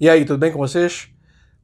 E 0.00 0.08
aí, 0.08 0.24
tudo 0.24 0.38
bem 0.38 0.52
com 0.52 0.60
vocês? 0.60 1.08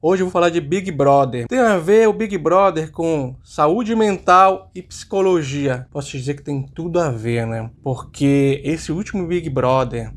Hoje 0.03 0.23
eu 0.23 0.27
vou 0.27 0.33
falar 0.33 0.51
de 0.51 0.61
Big 0.61 0.91
Brother. 0.91 1.47
Tem 1.47 1.61
a 1.61 1.79
ver 1.79 2.09
o 2.09 2.13
Big 2.13 2.37
Brother 2.37 2.91
com 2.91 3.37
saúde 3.45 3.95
mental 3.95 4.73
e 4.75 4.83
psicologia. 4.83 5.87
Posso 5.93 6.09
te 6.11 6.19
dizer 6.19 6.35
que 6.35 6.43
tem 6.43 6.67
tudo 6.67 6.99
a 6.99 7.13
ver, 7.13 7.47
né? 7.47 7.71
Porque 7.81 8.61
esse 8.65 8.91
último 8.91 9.25
Big 9.25 9.49
Brother 9.49 10.13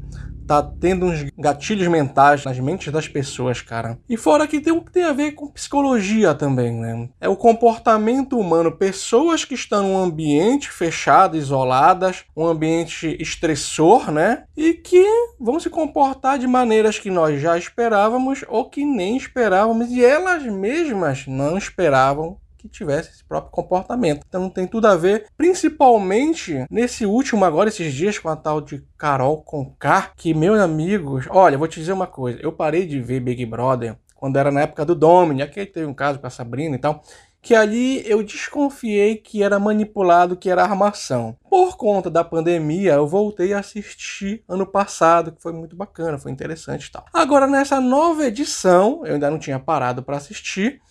tá 0.48 0.64
tendo 0.64 1.06
uns 1.06 1.26
gatilhos 1.38 1.88
mentais 1.88 2.46
nas 2.46 2.58
mentes 2.60 2.92
das 2.92 3.08
pessoas, 3.08 3.62
cara. 3.62 4.00
E 4.10 4.16
fora 4.16 4.48
que 4.48 4.62
tem 4.62 4.74
o 4.74 4.82
que 4.82 4.92
tem 4.92 5.04
a 5.04 5.14
ver 5.14 5.34
com 5.34 5.52
psicologia 5.52 6.34
também, 6.34 6.74
né? 6.74 7.10
É 7.20 7.28
o 7.28 7.36
comportamento 7.36 8.40
humano, 8.40 8.72
pessoas 8.72 9.44
que 9.44 9.54
estão 9.54 9.84
num 9.84 9.98
ambiente 9.98 10.70
fechado, 10.70 11.36
isoladas, 11.36 12.24
um 12.36 12.46
ambiente 12.46 13.18
estressor, 13.20 14.12
né? 14.12 14.44
E 14.56 14.74
que 14.74 15.06
vão 15.40 15.60
se 15.60 15.70
comportar 15.70 16.40
de 16.40 16.48
maneiras 16.48 16.98
que 16.98 17.12
nós 17.12 17.42
já 17.42 17.58
esperávamos 17.58 18.46
ou 18.48 18.70
que 18.70 18.86
nem 18.86 19.18
esperávamos 19.18 19.92
e 19.92 20.04
elas 20.04 20.44
mesmas 20.44 21.28
não 21.28 21.58
esperavam 21.58 22.38
que 22.68 22.78
tivesse 22.78 23.12
esse 23.12 23.24
próprio 23.24 23.52
comportamento. 23.52 24.26
Então 24.28 24.50
tem 24.50 24.68
tudo 24.68 24.88
a 24.88 24.96
ver, 24.96 25.28
principalmente 25.38 26.66
nesse 26.70 27.06
último 27.06 27.46
agora, 27.46 27.70
esses 27.70 27.94
dias 27.94 28.20
com 28.20 28.30
a 28.30 28.36
tal 28.36 28.62
de 28.62 28.84
Carol 28.98 29.42
Conká, 29.42 30.12
que 30.16 30.34
meus 30.34 30.60
amigos, 30.60 31.26
olha, 31.30 31.58
vou 31.58 31.68
te 31.68 31.80
dizer 31.80 31.94
uma 31.94 32.08
coisa, 32.08 32.40
eu 32.42 32.52
parei 32.52 32.86
de 32.86 33.02
ver 33.02 33.20
Big 33.20 33.46
Brother 33.46 33.98
quando 34.18 34.38
era 34.38 34.52
na 34.52 34.62
época 34.62 34.84
do 34.84 34.96
Domini, 34.96 35.44
aqui 35.44 35.64
teve 35.66 35.86
um 35.86 35.94
caso 35.94 36.20
com 36.20 36.26
a 36.26 36.30
Sabrina 36.32 36.76
e 36.76 36.80
tal, 36.80 37.04
que 37.42 37.56
ali 37.56 38.04
eu 38.10 38.22
desconfiei 38.24 39.16
que 39.16 39.42
era 39.42 39.60
manipulado, 39.60 40.36
que 40.36 40.50
era 40.50 40.64
armação. 40.64 41.38
Por 41.50 41.78
conta 41.78 42.10
da 42.10 42.24
pandemia, 42.24 42.94
eu 42.94 43.08
voltei 43.08 43.54
a 43.54 43.60
assistir 43.60 44.44
ano 44.50 44.66
passado, 44.66 45.32
que 45.32 45.42
foi 45.42 45.54
muito 45.54 45.76
bacana, 45.76 46.18
foi 46.18 46.32
interessante 46.32 46.88
e 46.88 46.92
tal. 46.92 47.06
Agora, 47.14 47.48
nessa 47.48 47.80
nova 47.80 48.26
edição, 48.26 49.02
eu 49.06 49.14
ainda 49.14 49.32
não 49.32 49.40
tinha 49.40 49.60
parado 49.60 50.04
para 50.04 50.18
assistir, 50.18 50.82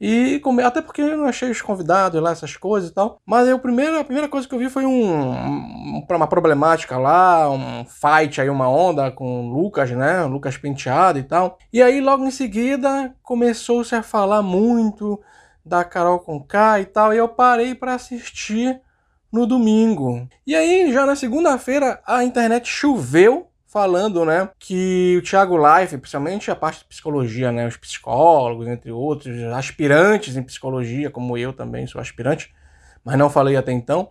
e 0.00 0.40
até 0.64 0.80
porque 0.80 1.02
eu 1.02 1.18
não 1.18 1.26
achei 1.26 1.50
os 1.50 1.60
convidados 1.60 2.22
lá, 2.22 2.30
essas 2.30 2.56
coisas 2.56 2.88
e 2.88 2.94
tal. 2.94 3.20
Mas 3.26 3.46
eu, 3.46 3.58
primeiro, 3.58 3.98
a 3.98 4.04
primeira 4.04 4.28
coisa 4.28 4.48
que 4.48 4.54
eu 4.54 4.58
vi 4.58 4.70
foi 4.70 4.86
um, 4.86 6.02
uma 6.08 6.26
problemática 6.26 6.96
lá, 6.96 7.50
um 7.50 7.84
fight 7.84 8.40
aí, 8.40 8.48
uma 8.48 8.66
onda 8.66 9.10
com 9.10 9.48
o 9.48 9.52
Lucas, 9.52 9.90
né? 9.90 10.24
O 10.24 10.28
Lucas 10.28 10.56
penteado 10.56 11.18
e 11.18 11.22
tal. 11.22 11.58
E 11.70 11.82
aí, 11.82 12.00
logo 12.00 12.24
em 12.24 12.30
seguida, 12.30 13.14
começou-se 13.22 13.94
a 13.94 14.02
falar 14.02 14.40
muito 14.40 15.20
da 15.62 15.84
Carol 15.84 16.20
com 16.20 16.42
K 16.42 16.80
e 16.80 16.86
tal. 16.86 17.12
E 17.12 17.18
eu 17.18 17.28
parei 17.28 17.74
para 17.74 17.92
assistir 17.92 18.80
no 19.30 19.46
domingo. 19.46 20.26
E 20.46 20.56
aí, 20.56 20.90
já 20.90 21.04
na 21.04 21.14
segunda-feira, 21.14 22.00
a 22.06 22.24
internet 22.24 22.66
choveu 22.66 23.49
falando, 23.70 24.24
né, 24.24 24.50
que 24.58 25.16
o 25.16 25.22
Thiago 25.22 25.56
Life, 25.56 25.96
principalmente 25.96 26.50
a 26.50 26.56
parte 26.56 26.80
de 26.80 26.86
psicologia, 26.86 27.52
né, 27.52 27.68
os 27.68 27.76
psicólogos, 27.76 28.66
entre 28.66 28.90
outros, 28.90 29.40
aspirantes 29.54 30.36
em 30.36 30.42
psicologia, 30.42 31.08
como 31.08 31.38
eu 31.38 31.52
também 31.52 31.86
sou 31.86 32.00
aspirante, 32.00 32.52
mas 33.04 33.16
não 33.16 33.30
falei 33.30 33.56
até 33.56 33.70
então, 33.70 34.10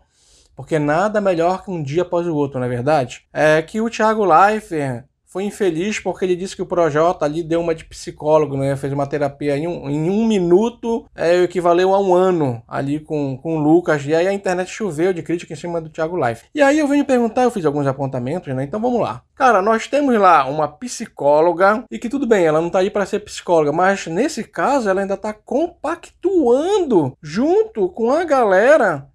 porque 0.55 0.79
nada 0.79 1.19
melhor 1.19 1.61
que 1.63 1.71
um 1.71 1.83
dia 1.83 2.03
após 2.03 2.25
o 2.25 2.33
outro, 2.33 2.57
não 2.57 2.65
é 2.65 2.69
verdade? 2.69 3.27
É 3.33 3.61
que 3.61 3.81
o 3.81 3.89
Thiago 3.89 4.23
Life 4.25 5.03
foi 5.29 5.43
infeliz 5.43 5.99
porque 5.99 6.25
ele 6.25 6.35
disse 6.35 6.55
que 6.55 6.61
o 6.61 6.65
Projota 6.65 7.23
ali 7.23 7.43
deu 7.43 7.61
uma 7.61 7.75
de 7.75 7.85
psicólogo, 7.85 8.57
né? 8.57 8.75
Fez 8.75 8.91
uma 8.91 9.05
terapia 9.05 9.55
em 9.55 9.67
um, 9.67 9.87
em 9.87 10.09
um 10.09 10.25
minuto, 10.25 11.05
é, 11.15 11.43
equivaleu 11.43 11.93
a 11.93 11.99
um 11.99 12.15
ano 12.15 12.63
ali 12.67 12.99
com, 12.99 13.37
com 13.37 13.55
o 13.55 13.59
Lucas. 13.59 14.03
E 14.07 14.15
aí 14.15 14.27
a 14.27 14.33
internet 14.33 14.71
choveu 14.71 15.13
de 15.13 15.21
crítica 15.21 15.53
em 15.53 15.55
cima 15.55 15.79
do 15.79 15.89
Thiago 15.89 16.17
Life. 16.17 16.45
E 16.53 16.63
aí 16.63 16.79
eu 16.79 16.87
venho 16.87 17.05
perguntar, 17.05 17.43
eu 17.43 17.51
fiz 17.51 17.63
alguns 17.63 17.85
apontamentos, 17.85 18.53
né? 18.55 18.63
Então 18.63 18.81
vamos 18.81 18.99
lá. 19.01 19.21
Cara, 19.35 19.61
nós 19.61 19.85
temos 19.85 20.19
lá 20.19 20.47
uma 20.47 20.67
psicóloga 20.67 21.83
e 21.91 21.99
que 21.99 22.09
tudo 22.09 22.25
bem, 22.25 22.45
ela 22.45 22.59
não 22.59 22.69
tá 22.71 22.79
aí 22.79 22.89
para 22.89 23.05
ser 23.05 23.19
psicóloga, 23.19 23.71
mas 23.71 24.07
nesse 24.07 24.43
caso 24.43 24.89
ela 24.89 25.01
ainda 25.01 25.15
tá 25.15 25.31
compactuando 25.31 27.15
junto 27.21 27.87
com 27.89 28.11
a 28.11 28.23
galera 28.23 29.07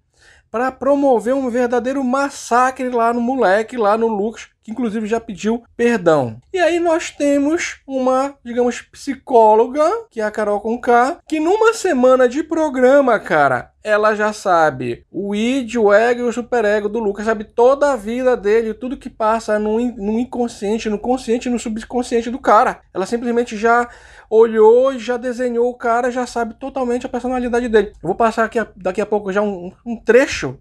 para 0.49 0.71
promover 0.71 1.35
um 1.35 1.49
verdadeiro 1.49 2.01
massacre 2.01 2.87
lá 2.87 3.11
no 3.11 3.19
moleque, 3.19 3.75
lá 3.75 3.97
no 3.97 4.07
Lucas, 4.07 4.47
que 4.65 4.71
inclusive 4.71 5.05
já 5.05 5.19
pediu 5.19 5.63
perdão. 5.77 6.41
E 6.51 6.57
aí 6.57 6.79
nós 6.79 7.11
temos 7.11 7.81
uma, 7.85 8.35
digamos, 8.43 8.81
psicóloga, 8.81 9.87
que 10.09 10.19
é 10.19 10.23
a 10.23 10.31
Carol 10.31 10.59
Conká, 10.59 11.19
que 11.27 11.39
numa 11.39 11.71
semana 11.73 12.27
de 12.27 12.41
programa, 12.41 13.19
cara, 13.19 13.71
ela 13.83 14.15
já 14.15 14.33
sabe 14.33 15.05
o 15.11 15.35
id, 15.35 15.75
o 15.75 15.93
ego 15.93 16.21
e 16.21 16.23
o 16.23 16.33
superego 16.33 16.89
do 16.89 16.97
Lucas, 16.97 17.25
sabe 17.25 17.43
toda 17.43 17.93
a 17.93 17.95
vida 17.95 18.35
dele, 18.35 18.73
tudo 18.73 18.97
que 18.97 19.11
passa 19.11 19.59
no, 19.59 19.77
no 19.77 20.19
inconsciente, 20.19 20.89
no 20.89 20.97
consciente 20.97 21.49
no 21.49 21.59
subconsciente 21.59 22.31
do 22.31 22.39
cara. 22.39 22.81
Ela 22.91 23.05
simplesmente 23.05 23.55
já 23.55 23.87
olhou 24.27 24.97
já 24.97 25.17
desenhou 25.17 25.69
o 25.69 25.77
cara, 25.77 26.09
já 26.09 26.25
sabe 26.25 26.55
totalmente 26.55 27.05
a 27.05 27.09
personalidade 27.09 27.69
dele. 27.69 27.91
Eu 28.01 28.07
vou 28.07 28.15
passar 28.15 28.45
aqui 28.45 28.59
daqui 28.75 28.99
a 28.99 29.05
pouco 29.05 29.31
já 29.31 29.41
um, 29.41 29.71
um 29.85 29.95
trecho 29.95 30.57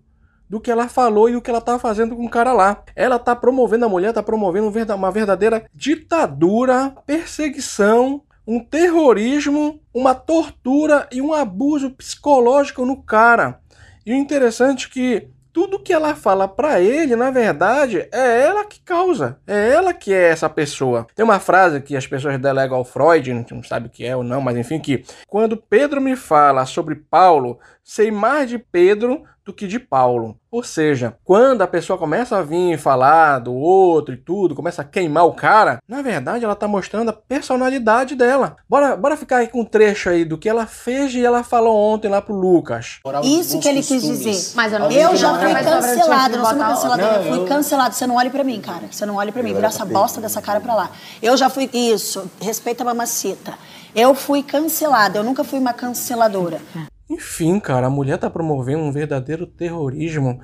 do 0.54 0.60
que 0.60 0.70
ela 0.70 0.87
falou 0.88 1.28
e 1.28 1.34
o 1.34 1.42
que 1.42 1.50
ela 1.50 1.60
tá 1.60 1.81
fazendo 1.81 2.15
com 2.15 2.26
o 2.26 2.31
cara 2.31 2.53
lá. 2.53 2.84
Ela 2.94 3.19
tá 3.19 3.34
promovendo, 3.34 3.87
a 3.87 3.88
mulher 3.88 4.12
tá 4.12 4.22
promovendo 4.22 4.70
uma 4.94 5.10
verdadeira 5.10 5.66
ditadura, 5.75 6.94
perseguição, 7.04 8.22
um 8.47 8.60
terrorismo, 8.60 9.81
uma 9.93 10.14
tortura 10.14 11.09
e 11.10 11.20
um 11.20 11.32
abuso 11.32 11.91
psicológico 11.91 12.87
no 12.87 13.03
cara. 13.03 13.59
E 14.06 14.12
o 14.12 14.16
interessante 14.16 14.87
é 14.87 14.91
que 14.91 15.28
tudo 15.53 15.81
que 15.81 15.93
ela 15.93 16.14
fala 16.14 16.47
para 16.47 16.81
ele, 16.81 17.16
na 17.16 17.32
verdade, 17.32 18.09
é 18.12 18.41
ela 18.43 18.64
que 18.64 18.81
causa. 18.81 19.38
É 19.47 19.70
ela 19.70 19.93
que 19.93 20.12
é 20.12 20.28
essa 20.28 20.48
pessoa. 20.48 21.06
Tem 21.16 21.25
uma 21.25 21.41
frase 21.41 21.81
que 21.81 21.97
as 21.97 22.06
pessoas 22.06 22.38
delegam 22.38 22.76
ao 22.76 22.84
Freud, 22.84 23.32
não 23.32 23.62
sabe 23.64 23.88
o 23.88 23.91
que 23.91 24.04
é 24.04 24.16
ou 24.16 24.22
não, 24.22 24.41
mas 24.41 24.56
enfim, 24.56 24.78
que 24.78 25.04
quando 25.26 25.56
Pedro 25.56 26.00
me 26.00 26.14
fala 26.14 26.64
sobre 26.64 26.94
Paulo, 26.94 27.59
sei 27.82 28.12
mais 28.12 28.48
de 28.48 28.59
Pedro 28.59 29.25
do 29.44 29.53
que 29.53 29.66
de 29.66 29.78
Paulo. 29.78 30.37
Ou 30.50 30.62
seja, 30.62 31.16
quando 31.25 31.62
a 31.62 31.66
pessoa 31.66 31.99
começa 31.99 32.37
a 32.37 32.43
vir 32.43 32.78
falar 32.78 33.41
do 33.41 33.53
outro 33.53 34.15
e 34.15 34.16
tudo, 34.16 34.55
começa 34.55 34.82
a 34.82 34.84
queimar 34.84 35.27
o 35.27 35.34
cara, 35.34 35.81
na 35.88 36.00
verdade 36.00 36.44
ela 36.44 36.55
tá 36.55 36.69
mostrando 36.69 37.09
a 37.09 37.12
personalidade 37.12 38.15
dela. 38.15 38.56
Bora, 38.69 38.97
bora 38.97 39.16
ficar 39.16 39.38
aí 39.38 39.49
com 39.49 39.62
um 39.62 39.65
trecho 39.65 40.09
aí 40.09 40.25
do 40.25 40.38
que 40.38 40.49
ela 40.49 40.65
fez 40.65 41.12
e 41.15 41.25
ela 41.25 41.43
falou 41.43 41.77
ontem 41.77 42.09
lá 42.09 42.22
pro 42.22 42.34
Lucas. 42.34 43.00
Isso 43.25 43.59
que 43.59 43.69
ele 43.69 43.82
quis 43.82 44.03
dizer. 44.03 44.53
Mas 44.55 44.72
eu, 44.72 44.78
não 44.78 44.91
eu 44.91 45.16
já 45.16 45.38
fui 45.38 45.55
cancelado, 45.55 46.38
não 46.38 46.44
sou 46.44 46.55
uma 46.55 46.69
canceladora. 46.69 47.16
Eu 47.16 47.37
fui 47.37 47.49
cancelado. 47.49 47.94
Você 47.94 48.06
não 48.06 48.15
olhe 48.15 48.31
pra 48.31 48.44
mim, 48.44 48.61
cara. 48.61 48.87
Você 48.91 49.05
não 49.05 49.16
olhe 49.16 49.32
pra 49.32 49.43
mim. 49.43 49.53
Vira 49.53 49.66
essa 49.66 49.84
bosta 49.84 50.21
dessa 50.21 50.41
cara 50.41 50.61
pra 50.61 50.75
lá. 50.75 50.91
Eu 51.21 51.37
já 51.37 51.50
fui. 51.50 51.69
Isso. 51.72 52.31
Respeita 52.41 52.82
a 52.82 52.87
mamacita. 52.87 53.55
Eu 53.94 54.15
fui 54.15 54.43
cancelada. 54.43 55.19
Eu 55.19 55.25
nunca 55.25 55.44
fui 55.44 55.59
uma 55.59 55.72
canceladora. 55.72 56.61
Enfim, 57.09 57.60
cara, 57.60 57.87
a 57.87 57.91
mulher 57.91 58.19
tá 58.19 58.31
promovendo 58.31 58.82
um 58.82 58.92
verdadeiro 58.92 59.47
terrorismo 59.47 60.41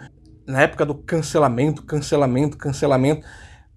na 0.47 0.63
época 0.63 0.85
do 0.85 0.95
cancelamento, 0.95 1.83
cancelamento, 1.85 2.59
cancelamento. 2.59 3.27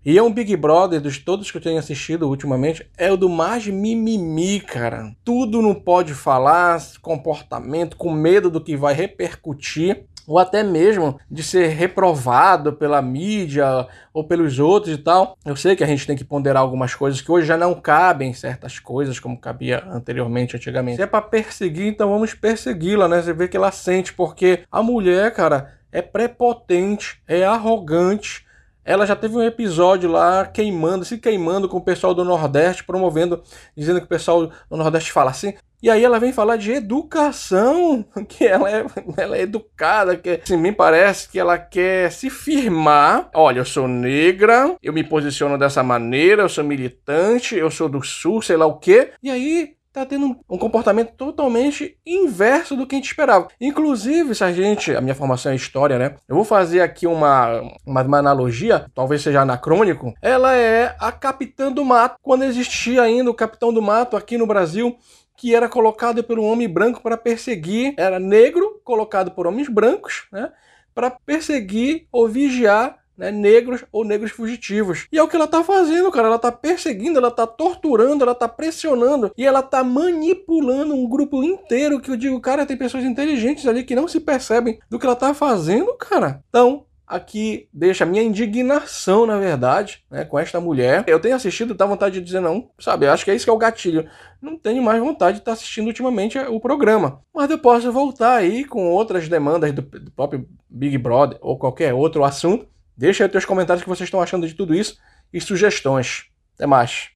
E 0.06 0.18
é 0.18 0.24
um 0.24 0.34
Big 0.34 0.58
Brother 0.58 1.00
dos 1.00 1.18
todos 1.18 1.50
que 1.50 1.58
eu 1.58 1.62
tenho 1.62 1.80
assistido 1.80 2.28
ultimamente, 2.28 2.86
é 2.98 3.10
o 3.10 3.16
do 3.16 3.30
mais 3.30 3.66
mimimi, 3.68 4.60
cara. 4.60 5.16
Tudo 5.24 5.62
não 5.62 5.74
pode 5.74 6.14
falar, 6.14 6.82
comportamento, 7.02 7.96
com 7.96 8.12
medo 8.12 8.50
do 8.50 8.62
que 8.62 8.76
vai 8.76 8.94
repercutir 8.94 10.06
ou 10.28 10.40
até 10.40 10.64
mesmo 10.64 11.20
de 11.30 11.44
ser 11.44 11.68
reprovado 11.68 12.74
pela 12.74 13.02
mídia 13.02 13.88
ou 14.14 14.24
pelos 14.24 14.60
outros 14.60 14.94
e 14.94 14.98
tal. 14.98 15.38
Eu 15.46 15.56
sei 15.56 15.76
que 15.76 15.84
a 15.84 15.88
gente 15.88 16.08
tem 16.08 16.16
que 16.16 16.24
ponderar 16.24 16.62
algumas 16.62 16.96
coisas 16.96 17.22
que 17.22 17.32
hoje 17.32 17.48
já 17.48 17.58
não 17.58 17.74
cabem 17.74 18.34
certas 18.34 18.80
coisas 18.80 19.20
como 19.20 19.40
cabia 19.40 19.84
anteriormente, 19.90 20.56
antigamente. 20.56 20.98
Se 20.98 21.04
é 21.04 21.08
para 21.08 21.22
perseguir, 21.22 21.88
então 21.88 22.10
vamos 22.10 22.34
persegui-la, 22.34 23.08
né? 23.08 23.22
Você 23.22 23.34
vê 23.34 23.48
que 23.48 23.58
ela 23.58 23.72
sente 23.72 24.14
porque 24.14 24.64
a 24.72 24.82
mulher, 24.82 25.34
cara, 25.34 25.74
é 25.92 26.02
prepotente, 26.02 27.22
é 27.28 27.44
arrogante. 27.44 28.46
Ela 28.86 29.06
já 29.06 29.16
teve 29.16 29.38
um 29.38 29.42
episódio 29.42 30.12
lá 30.12 30.46
queimando, 30.46 31.06
se 31.06 31.18
queimando 31.18 31.70
com 31.70 31.78
o 31.78 31.84
pessoal 31.84 32.14
do 32.14 32.26
Nordeste, 32.26 32.84
promovendo, 32.84 33.42
dizendo 33.78 34.00
que 34.00 34.06
o 34.06 34.10
pessoal 34.10 34.48
do 34.48 34.78
Nordeste 34.78 35.12
fala 35.12 35.32
assim: 35.32 35.54
e 35.84 35.90
aí 35.90 36.02
ela 36.02 36.18
vem 36.18 36.32
falar 36.32 36.56
de 36.56 36.72
educação, 36.72 38.06
que 38.30 38.48
ela 38.48 38.72
é, 38.72 38.86
ela 39.18 39.36
é 39.36 39.42
educada, 39.42 40.16
que 40.16 40.40
assim, 40.42 40.56
me 40.56 40.72
parece 40.72 41.28
que 41.28 41.38
ela 41.38 41.58
quer 41.58 42.10
se 42.10 42.30
firmar. 42.30 43.30
Olha, 43.36 43.60
eu 43.60 43.66
sou 43.66 43.86
negra, 43.86 44.78
eu 44.82 44.94
me 44.94 45.04
posiciono 45.04 45.58
dessa 45.58 45.84
maneira, 45.84 46.44
eu 46.44 46.50
sou 46.50 46.64
militante, 46.64 47.58
eu 47.58 47.70
sou 47.70 47.90
do 47.90 48.02
sul, 48.02 48.42
sei 48.42 48.56
lá 48.56 48.66
o 48.66 48.80
quê. 48.80 49.12
E 49.22 49.30
aí 49.30 49.76
tá 49.94 50.06
tendo 50.06 50.36
um 50.50 50.58
comportamento 50.58 51.14
totalmente 51.16 51.96
inverso 52.04 52.76
do 52.76 52.88
que 52.88 52.96
a 52.96 52.98
gente 52.98 53.08
esperava. 53.08 53.48
Inclusive, 53.62 54.34
se 54.34 54.44
a 54.44 54.52
gente, 54.52 54.96
a 54.96 55.00
minha 55.00 55.14
formação 55.14 55.52
é 55.52 55.56
história, 55.56 56.00
né? 56.00 56.16
Eu 56.28 56.36
vou 56.36 56.44
fazer 56.44 56.82
aqui 56.82 57.06
uma, 57.06 57.62
uma, 57.86 58.02
uma, 58.02 58.18
analogia, 58.18 58.88
talvez 58.96 59.22
seja 59.22 59.42
anacrônico. 59.42 60.14
Ela 60.20 60.56
é 60.56 60.96
a 61.00 61.12
capitã 61.12 61.72
do 61.72 61.86
mato. 61.86 62.16
Quando 62.22 62.44
existia 62.44 63.04
ainda 63.04 63.30
o 63.30 63.36
capitão 63.36 63.72
do 63.72 63.82
mato 63.82 64.18
aqui 64.18 64.36
no 64.36 64.48
Brasil, 64.48 64.98
que 65.36 65.56
era 65.56 65.68
colocado 65.70 66.24
pelo 66.24 66.44
homem 66.44 66.68
branco 66.68 67.02
para 67.02 67.18
perseguir, 67.18 67.94
era 67.98 68.20
negro 68.20 68.80
colocado 68.84 69.32
por 69.32 69.48
homens 69.48 69.68
brancos, 69.68 70.28
né, 70.32 70.52
para 70.94 71.10
perseguir 71.12 72.08
ou 72.12 72.28
vigiar 72.28 73.04
né, 73.18 73.32
negros 73.32 73.84
ou 73.92 74.04
negros 74.04 74.32
fugitivos. 74.32 75.08
E 75.12 75.18
é 75.18 75.24
o 75.24 75.28
que 75.28 75.36
ela 75.36 75.48
tá 75.48 75.64
fazendo, 75.64 76.12
cara. 76.12 76.28
Ela 76.28 76.40
tá 76.40 76.52
perseguindo, 76.52 77.20
ela 77.20 77.32
tá 77.32 77.46
torturando, 77.46 78.24
ela 78.24 78.36
tá 78.36 78.48
pressionando 78.48 79.32
e 79.38 79.46
ela 79.46 79.62
tá 79.62 79.84
manipulando 79.84 80.94
um 80.94 81.08
grupo 81.08 81.44
inteiro 81.44 82.00
que 82.00 82.12
eu 82.12 82.18
digo, 82.18 82.40
cara, 82.40 82.66
tem 82.66 82.78
pessoas 82.78 83.04
inteligentes 83.04 83.68
ali 83.68 83.84
que 83.84 83.96
não 83.96 84.08
se 84.08 84.20
percebem 84.20 84.80
do 84.90 85.00
que 85.00 85.06
ela 85.06 85.16
tá 85.16 85.34
fazendo, 85.34 85.94
cara. 85.96 86.44
Então, 86.50 86.86
aqui 87.08 87.68
deixa 87.74 88.04
a 88.04 88.08
minha 88.08 88.24
indignação, 88.24 89.26
na 89.26 89.38
verdade, 89.38 90.04
né, 90.10 90.26
com 90.26 90.40
esta 90.40 90.60
mulher. 90.60 91.04
Eu 91.08 91.20
tenho 91.20 91.36
assistido, 91.36 91.74
dá 91.74 91.86
vontade 91.86 92.16
de 92.16 92.26
dizer 92.26 92.40
não, 92.40 92.70
sabe? 92.80 93.08
Acho 93.08 93.26
que 93.26 93.32
é 93.32 93.36
isso 93.36 93.46
que 93.46 93.50
é 93.50 93.54
o 93.54 93.58
gatilho. 93.58 94.10
Não 94.42 94.58
tenho 94.58 94.82
mais 94.82 95.00
vontade 95.00 95.38
de 95.38 95.42
estar 95.42 95.54
assistindo 95.54 95.88
ultimamente 95.88 96.38
o 96.38 96.60
programa. 96.60 97.22
Mas 97.34 97.50
eu 97.50 97.60
posso 97.60 97.92
voltar 97.92 98.36
aí 98.36 98.66
com 98.66 98.90
outras 98.90 99.28
demandas 99.28 99.72
do, 99.72 99.82
do 99.82 100.12
próprio 100.12 100.48
Big 100.70 100.98
Brother 100.98 101.38
ou 101.42 101.58
qualquer 101.58 101.94
outro 101.94 102.24
assunto. 102.24 102.68
Deixa 102.96 103.26
aí 103.26 103.38
os 103.38 103.46
comentários 103.46 103.82
o 103.82 103.86
que 103.86 103.90
vocês 103.90 104.08
estão 104.08 104.22
achando 104.22 104.48
de 104.48 104.54
tudo 104.54 104.74
isso 104.74 104.98
e 105.32 105.42
sugestões. 105.42 106.26
Até 106.56 106.68
mais. 106.68 107.10